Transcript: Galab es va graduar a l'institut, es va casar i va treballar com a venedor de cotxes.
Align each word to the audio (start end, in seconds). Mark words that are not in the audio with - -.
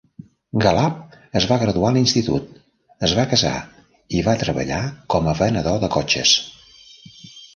Galab 0.61 0.95
es 1.39 1.45
va 1.51 1.57
graduar 1.63 1.89
a 1.91 1.93
l'institut, 1.97 2.47
es 3.09 3.13
va 3.19 3.25
casar 3.33 3.53
i 4.21 4.25
va 4.29 4.35
treballar 4.45 4.81
com 5.15 5.29
a 5.29 5.35
venedor 5.43 5.79
de 5.87 5.93
cotxes. 5.97 6.35